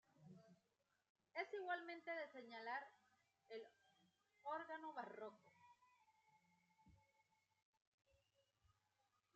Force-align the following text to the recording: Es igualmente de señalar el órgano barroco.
Es 1.35 1.53
igualmente 1.53 2.09
de 2.09 2.27
señalar 2.31 2.83
el 3.49 3.61
órgano 4.41 4.93
barroco. 4.95 5.53